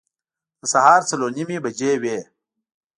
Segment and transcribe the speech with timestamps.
[0.59, 2.17] د سهار څلور نیمې بجې وې.